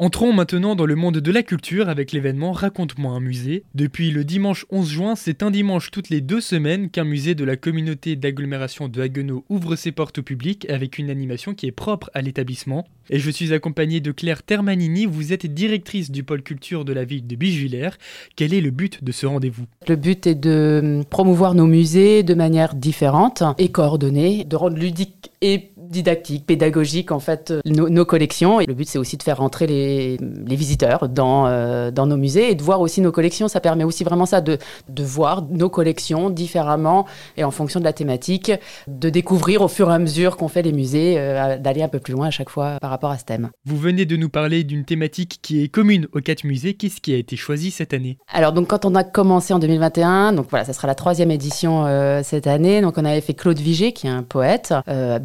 [0.00, 3.62] Entrons maintenant dans le monde de la culture avec l'événement Raconte-moi un musée.
[3.76, 7.44] Depuis le dimanche 11 juin, c'est un dimanche toutes les deux semaines qu'un musée de
[7.44, 11.72] la communauté d'agglomération de Haguenau ouvre ses portes au public avec une animation qui est
[11.72, 12.84] propre à l'établissement.
[13.08, 17.04] Et je suis accompagné de Claire Termanini, vous êtes directrice du pôle culture de la
[17.04, 17.90] ville de Bichevillers.
[18.34, 19.66] Quel est le but de ce rendez-vous?
[19.86, 25.30] Le but est de promouvoir nos musées de manière différente et coordonnée, de rendre ludique
[25.40, 28.60] et didactique, pédagogique en fait euh, nos, collections.
[28.60, 30.16] Et le but c'est aussi de faire rentrer les,
[30.54, 33.48] visiteurs dans, euh, dans nos musées et de voir aussi nos collections.
[33.48, 34.58] Ça permet aussi vraiment ça de,
[34.88, 37.06] de voir nos collections différemment
[37.36, 38.52] et en fonction de la thématique,
[38.86, 41.98] de découvrir au fur et à mesure qu'on fait les musées, euh, d'aller un peu
[41.98, 43.50] plus loin à chaque fois par rapport à ce thème.
[43.64, 46.74] Vous venez de nous parler d'une thématique qui est commune aux quatre musées.
[46.74, 48.18] Qu'est-ce qui a été choisi cette année?
[48.32, 51.84] Alors donc quand on a commencé en 2021, donc voilà, ça sera la troisième édition
[52.22, 52.80] cette année.
[52.80, 55.18] Donc on avait fait Claude Vigé qui est un poète à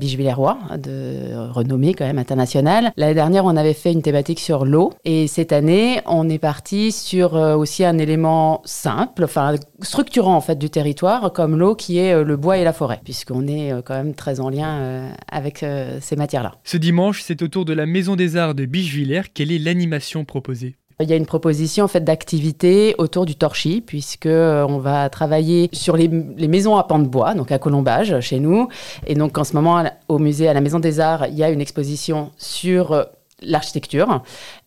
[0.77, 2.91] De renommée quand même internationale.
[2.97, 6.91] L'année dernière, on avait fait une thématique sur l'eau et cette année, on est parti
[6.91, 11.99] sur euh, aussi un élément simple, enfin structurant en fait du territoire comme l'eau qui
[11.99, 15.09] est euh, le bois et la forêt, puisqu'on est euh, quand même très en lien
[15.31, 15.65] avec
[16.01, 16.53] ces matières-là.
[16.63, 19.23] Ce dimanche, c'est au tour de la Maison des Arts de Bichevillers.
[19.33, 20.75] Quelle est l'animation proposée?
[21.01, 25.09] Il y a une proposition en fait d'activité autour du torchis puisque euh, on va
[25.09, 28.67] travailler sur les, maisons à pans de bois, donc à Colombage chez nous.
[29.07, 31.49] Et donc en ce moment au musée à la Maison des Arts, il y a
[31.49, 33.03] une exposition sur euh,
[33.41, 34.21] l'architecture.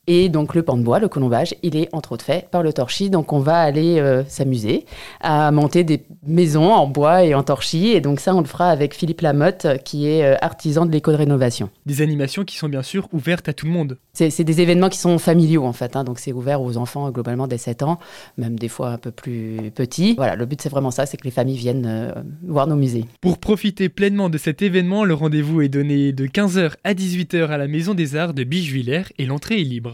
[0.08, 2.72] Et donc le pan de bois, le colombage, il est entre autres fait par le
[2.72, 3.08] torchis.
[3.08, 4.84] Donc on va aller euh, s'amuser
[5.20, 7.90] à monter des maisons en bois et en torchis.
[7.90, 11.12] Et donc ça, on le fera avec Philippe Lamotte, qui est euh, artisan de l'éco
[11.12, 11.70] de rénovation.
[11.86, 13.96] Des animations qui sont bien sûr ouvertes à tout le monde.
[14.12, 15.94] C'est des événements qui sont familiaux en fait.
[15.94, 16.02] Hein.
[16.02, 18.00] donc c'est ouvert aux enfants globalement dès 7 ans,
[18.38, 20.14] même des fois un peu plus petits.
[20.16, 22.12] Voilà, le but c'est vraiment ça, c'est que les familles viennent euh,
[22.46, 23.04] voir nos musées.
[23.20, 27.56] Pour profiter pleinement de cet événement, le rendez-vous est donné de 15h à 18h à
[27.56, 29.92] la Maison des Arts de Bichevillers et l'entrée est libre.